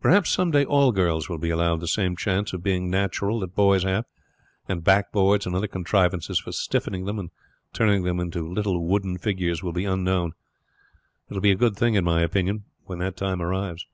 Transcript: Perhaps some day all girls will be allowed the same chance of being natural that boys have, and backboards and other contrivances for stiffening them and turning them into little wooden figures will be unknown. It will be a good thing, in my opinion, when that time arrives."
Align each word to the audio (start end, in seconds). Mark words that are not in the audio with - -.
Perhaps 0.00 0.30
some 0.30 0.50
day 0.50 0.64
all 0.64 0.90
girls 0.90 1.28
will 1.28 1.38
be 1.38 1.50
allowed 1.50 1.78
the 1.78 1.86
same 1.86 2.16
chance 2.16 2.52
of 2.52 2.64
being 2.64 2.90
natural 2.90 3.38
that 3.38 3.54
boys 3.54 3.84
have, 3.84 4.04
and 4.68 4.82
backboards 4.82 5.46
and 5.46 5.54
other 5.54 5.68
contrivances 5.68 6.40
for 6.40 6.50
stiffening 6.50 7.04
them 7.04 7.20
and 7.20 7.30
turning 7.72 8.02
them 8.02 8.18
into 8.18 8.52
little 8.52 8.84
wooden 8.84 9.16
figures 9.16 9.62
will 9.62 9.70
be 9.72 9.84
unknown. 9.84 10.32
It 11.30 11.34
will 11.34 11.40
be 11.40 11.52
a 11.52 11.54
good 11.54 11.76
thing, 11.76 11.94
in 11.94 12.02
my 12.04 12.22
opinion, 12.22 12.64
when 12.86 12.98
that 12.98 13.16
time 13.16 13.40
arrives." 13.40 13.86